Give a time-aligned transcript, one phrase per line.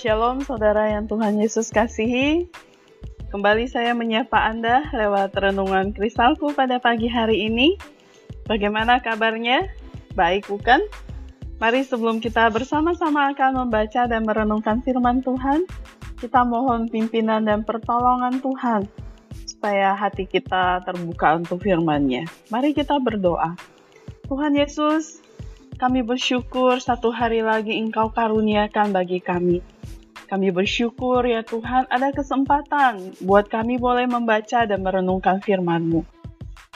[0.00, 2.48] Shalom saudara yang Tuhan Yesus kasihi.
[3.28, 7.76] Kembali saya menyapa Anda lewat renungan kristalku pada pagi hari ini.
[8.48, 9.68] Bagaimana kabarnya?
[10.16, 10.80] Baik bukan?
[11.60, 15.68] Mari sebelum kita bersama-sama akan membaca dan merenungkan firman Tuhan,
[16.16, 18.88] kita mohon pimpinan dan pertolongan Tuhan
[19.44, 22.24] supaya hati kita terbuka untuk firman-Nya.
[22.48, 23.52] Mari kita berdoa.
[24.32, 25.20] Tuhan Yesus,
[25.80, 29.64] kami bersyukur satu hari lagi Engkau karuniakan bagi kami.
[30.28, 36.04] Kami bersyukur ya Tuhan ada kesempatan buat kami boleh membaca dan merenungkan firman-Mu.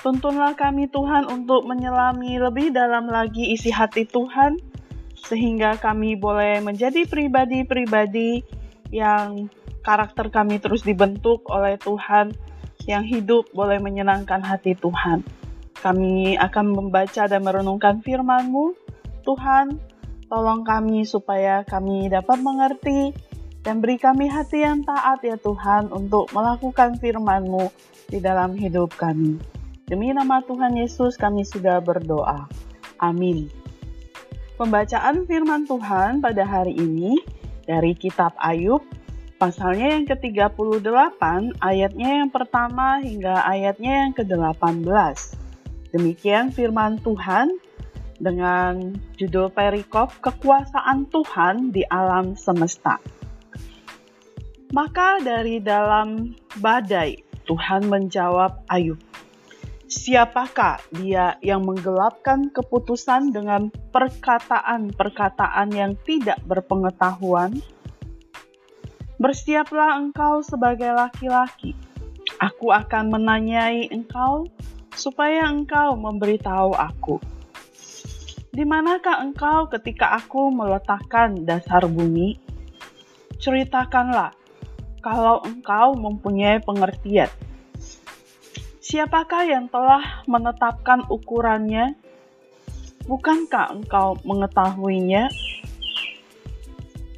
[0.00, 4.56] Tuntunlah kami Tuhan untuk menyelami lebih dalam lagi isi hati Tuhan,
[5.20, 8.41] sehingga kami boleh menjadi pribadi-pribadi
[8.88, 9.52] yang
[9.84, 12.32] karakter kami terus dibentuk oleh Tuhan,
[12.88, 15.20] yang hidup boleh menyenangkan hati Tuhan.
[15.84, 18.83] Kami akan membaca dan merenungkan firman-Mu.
[19.24, 19.80] Tuhan,
[20.28, 23.17] tolong kami supaya kami dapat mengerti
[23.64, 27.72] dan beri kami hati yang taat ya Tuhan untuk melakukan firman-Mu
[28.12, 29.41] di dalam hidup kami.
[29.89, 32.44] Demi nama Tuhan Yesus kami sudah berdoa.
[33.00, 33.48] Amin.
[34.61, 37.19] Pembacaan firman Tuhan pada hari ini
[37.64, 38.84] dari kitab Ayub
[39.41, 41.20] pasalnya yang ke-38,
[41.59, 44.88] ayatnya yang pertama hingga ayatnya yang ke-18.
[45.92, 47.53] Demikian firman Tuhan
[48.18, 52.98] dengan judul perikop kekuasaan Tuhan di alam semesta.
[54.74, 57.14] Maka dari dalam badai
[57.46, 58.98] Tuhan menjawab Ayub,
[59.94, 67.62] Siapakah dia yang menggelapkan keputusan dengan perkataan-perkataan yang tidak berpengetahuan?
[69.20, 71.78] Bersiaplah engkau sebagai laki-laki.
[72.42, 74.50] Aku akan menanyai engkau
[74.96, 77.22] supaya engkau memberitahu aku.
[78.55, 82.38] Di manakah engkau ketika aku meletakkan dasar bumi?
[83.42, 84.30] Ceritakanlah
[85.02, 87.26] kalau engkau mempunyai pengertian.
[88.78, 91.98] Siapakah yang telah menetapkan ukurannya?
[93.10, 95.34] Bukankah engkau mengetahuinya?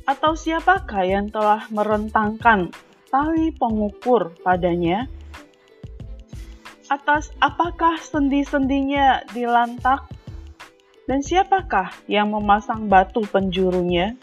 [0.08, 2.72] Atau siapakah yang telah merentangkan
[3.12, 5.04] tali pengukur padanya?
[6.88, 10.15] Atas apakah sendi-sendinya dilantak?
[11.06, 14.18] Dan siapakah yang memasang batu penjurunya?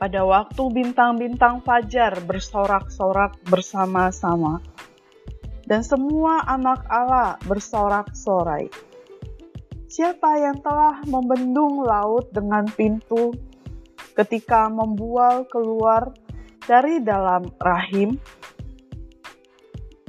[0.00, 4.64] Pada waktu bintang-bintang fajar bersorak-sorak bersama-sama,
[5.68, 8.66] dan semua anak Allah bersorak-sorai.
[9.92, 13.36] Siapa yang telah membendung laut dengan pintu
[14.16, 16.16] ketika membual keluar
[16.64, 18.16] dari dalam rahim.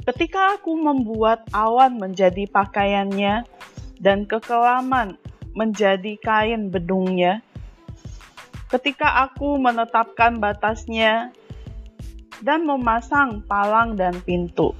[0.04, 3.53] Ketika aku membuat awan menjadi pakaiannya
[4.00, 5.18] dan kekelaman
[5.54, 7.42] menjadi kain bedungnya,
[8.74, 11.30] ketika aku menetapkan batasnya
[12.42, 14.74] dan memasang palang dan pintu.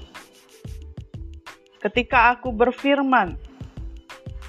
[1.78, 3.36] Ketika aku berfirman,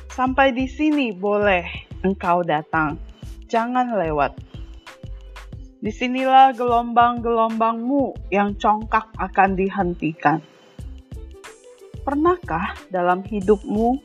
[0.10, 1.68] "Sampai di sini boleh
[2.02, 2.98] engkau datang,
[3.46, 4.34] jangan lewat."
[5.84, 10.42] Di sinilah gelombang-gelombangmu yang congkak akan dihentikan.
[12.02, 14.02] Pernahkah dalam hidupmu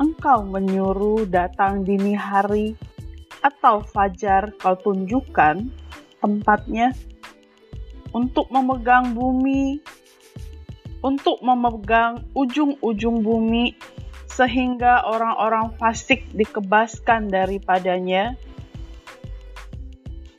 [0.00, 2.74] engkau menyuruh datang dini hari
[3.44, 5.68] atau fajar kau tunjukkan
[6.22, 6.96] tempatnya
[8.14, 9.82] untuk memegang bumi,
[11.04, 13.74] untuk memegang ujung-ujung bumi
[14.30, 18.34] sehingga orang-orang fasik dikebaskan daripadanya?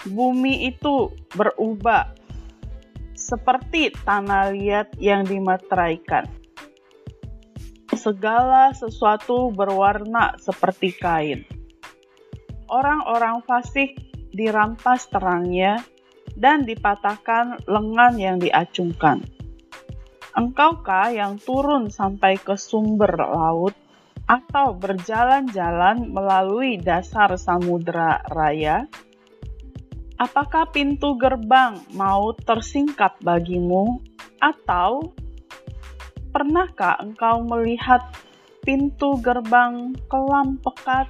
[0.05, 2.13] bumi itu berubah
[3.17, 6.29] seperti tanah liat yang dimeteraikan.
[8.05, 11.41] Segala sesuatu berwarna seperti kain.
[12.69, 13.97] Orang-orang fasik
[14.29, 15.81] dirampas terangnya
[16.38, 19.25] dan dipatahkan lengan yang diacungkan.
[20.38, 23.73] Engkaukah yang turun sampai ke sumber laut
[24.29, 28.85] atau berjalan-jalan melalui dasar samudera raya?
[30.22, 33.97] Apakah pintu gerbang mau tersingkap bagimu,
[34.46, 35.09] atau
[36.35, 38.03] pernahkah engkau melihat
[38.59, 41.08] pintu gerbang kelam pekat?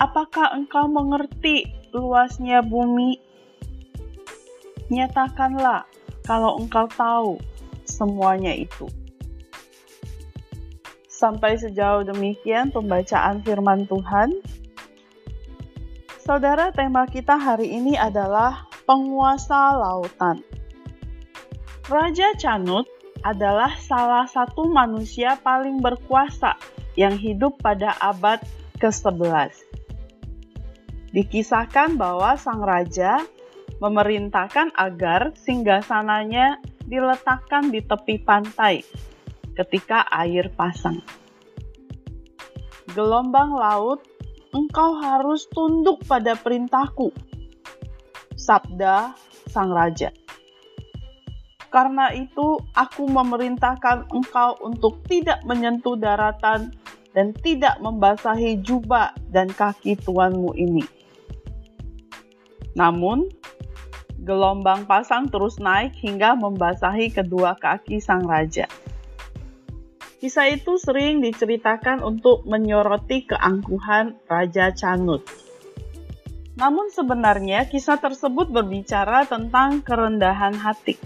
[0.00, 3.20] Apakah engkau mengerti luasnya bumi?
[4.88, 5.84] Nyatakanlah
[6.24, 7.36] kalau engkau tahu
[7.84, 8.88] semuanya itu.
[11.12, 14.40] Sampai sejauh demikian pembacaan firman Tuhan.
[16.16, 20.40] Saudara, tema kita hari ini adalah penguasa lautan.
[21.88, 26.54] Raja Canut adalah salah satu manusia paling berkuasa
[26.98, 28.42] yang hidup pada abad
[28.78, 29.54] ke-11.
[31.14, 33.22] Dikisahkan bahwa sang raja
[33.78, 38.82] memerintahkan agar singgasananya diletakkan di tepi pantai
[39.54, 41.02] ketika air pasang.
[42.94, 44.00] Gelombang laut,
[44.54, 47.12] engkau harus tunduk pada perintahku.
[48.38, 49.12] Sabda
[49.50, 50.14] sang raja.
[51.68, 56.72] Karena itu, aku memerintahkan engkau untuk tidak menyentuh daratan
[57.12, 60.84] dan tidak membasahi jubah dan kaki tuanmu ini.
[62.72, 63.28] Namun,
[64.22, 68.68] gelombang pasang terus naik hingga membasahi kedua kaki sang raja.
[70.18, 75.22] Kisah itu sering diceritakan untuk menyoroti keangkuhan Raja Canut.
[76.58, 80.98] Namun sebenarnya kisah tersebut berbicara tentang kerendahan hati.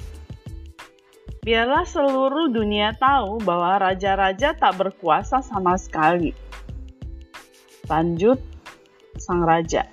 [1.43, 6.31] Biarlah seluruh dunia tahu bahwa raja-raja tak berkuasa sama sekali.
[7.91, 8.39] Lanjut,
[9.19, 9.91] sang raja.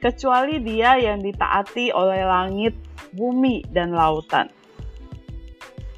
[0.00, 2.72] Kecuali dia yang ditaati oleh langit,
[3.12, 4.48] bumi, dan lautan.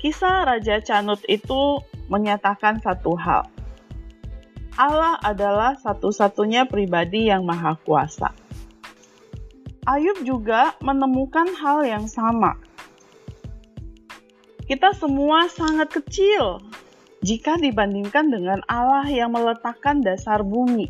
[0.03, 1.79] Kisah Raja Canut itu
[2.11, 3.47] menyatakan satu hal.
[4.75, 8.35] Allah adalah satu-satunya pribadi yang maha kuasa.
[9.87, 12.59] Ayub juga menemukan hal yang sama.
[14.71, 16.63] Kita semua sangat kecil
[17.27, 20.87] jika dibandingkan dengan Allah yang meletakkan dasar bumi.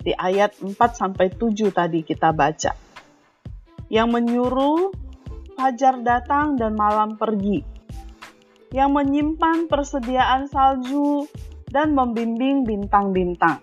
[0.00, 2.72] Di ayat 4 sampai 7 tadi kita baca.
[3.92, 4.88] Yang menyuruh
[5.52, 7.60] fajar datang dan malam pergi
[8.72, 11.28] yang menyimpan persediaan salju
[11.68, 13.60] dan membimbing bintang-bintang.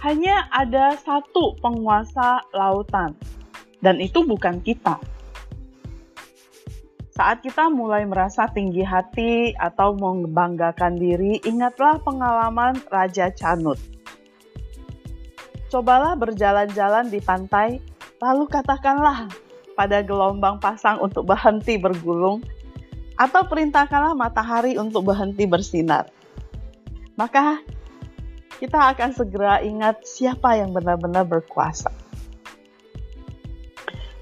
[0.00, 3.12] Hanya ada satu penguasa lautan,
[3.84, 4.98] dan itu bukan kita.
[7.14, 13.78] Saat kita mulai merasa tinggi hati atau membanggakan diri, ingatlah pengalaman Raja Canut.
[15.70, 17.78] Cobalah berjalan-jalan di pantai,
[18.18, 19.30] lalu katakanlah
[19.78, 22.42] pada gelombang pasang untuk berhenti bergulung
[23.14, 26.10] atau perintahkanlah matahari untuk berhenti bersinar.
[27.14, 27.62] Maka
[28.58, 31.94] kita akan segera ingat siapa yang benar-benar berkuasa.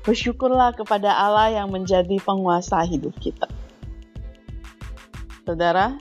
[0.03, 3.47] Bersyukurlah kepada Allah yang menjadi penguasa hidup kita.
[5.47, 5.99] Saudara,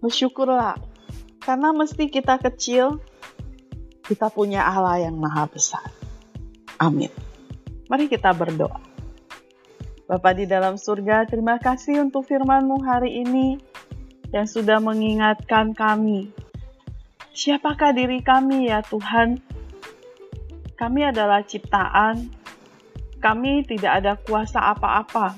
[0.00, 0.76] bersyukurlah
[1.48, 3.00] karena mesti kita kecil,
[4.04, 5.88] kita punya Allah yang maha besar.
[6.76, 7.08] Amin.
[7.88, 8.84] Mari kita berdoa.
[10.08, 13.60] Bapa di dalam surga, terima kasih untuk firman-Mu hari ini
[14.32, 16.32] yang sudah mengingatkan kami.
[17.32, 19.40] Siapakah diri kami ya Tuhan?
[20.76, 22.37] Kami adalah ciptaan,
[23.18, 25.34] kami tidak ada kuasa apa-apa.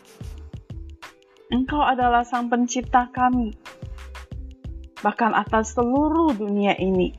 [1.51, 3.51] Engkau adalah sang pencipta kami,
[5.03, 7.11] bahkan atas seluruh dunia ini.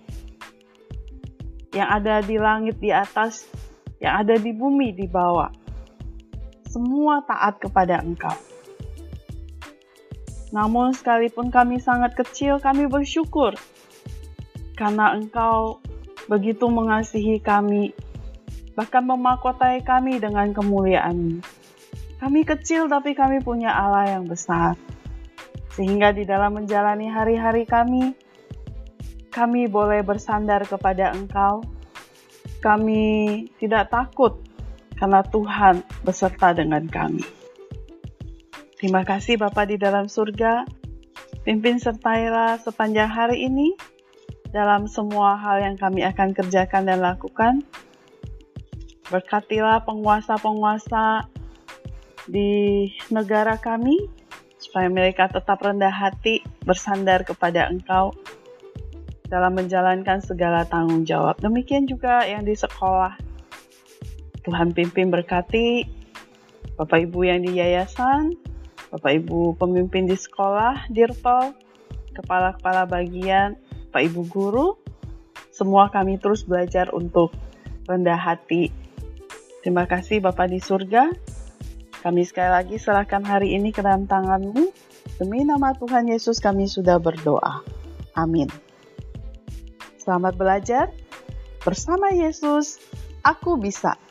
[1.75, 3.47] Yang ada di langit di atas,
[3.99, 5.51] yang ada di bumi di bawah
[6.71, 8.33] semua taat kepada Engkau.
[10.55, 13.55] Namun, sekalipun kami sangat kecil, kami bersyukur
[14.81, 15.83] karena Engkau
[16.25, 17.91] begitu mengasihi kami,
[18.73, 21.43] bahkan memakotai kami dengan kemuliaan.
[22.21, 24.77] Kami kecil, tapi kami punya Allah yang besar,
[25.73, 28.13] sehingga di dalam menjalani hari-hari kami,
[29.31, 31.63] kami boleh bersandar kepada Engkau.
[32.61, 34.37] Kami tidak takut
[34.93, 37.25] karena Tuhan beserta dengan kami.
[38.77, 40.65] Terima kasih Bapak di dalam surga,
[41.41, 43.73] pimpin sertailah sepanjang hari ini
[44.53, 47.65] dalam semua hal yang kami akan kerjakan dan lakukan.
[49.11, 51.27] Berkatilah penguasa-penguasa
[52.31, 54.07] di negara kami,
[54.55, 58.15] supaya mereka tetap rendah hati bersandar kepada Engkau
[59.27, 61.35] dalam menjalankan segala tanggung jawab.
[61.43, 63.19] Demikian juga yang di sekolah
[64.41, 65.85] Tuhan pimpin berkati
[66.75, 68.33] Bapak Ibu yang di yayasan,
[68.89, 71.53] Bapak Ibu pemimpin di sekolah, dirpel,
[72.17, 73.53] kepala-kepala bagian,
[73.93, 74.67] Pak Ibu guru,
[75.53, 77.31] semua kami terus belajar untuk
[77.85, 78.73] rendah hati.
[79.61, 81.13] Terima kasih Bapak di surga.
[82.01, 84.73] Kami sekali lagi serahkan hari ini ke dalam tanganmu.
[85.21, 87.61] Demi nama Tuhan Yesus kami sudah berdoa.
[88.17, 88.49] Amin.
[90.01, 90.89] Selamat belajar.
[91.61, 92.81] Bersama Yesus,
[93.21, 94.01] aku bisa.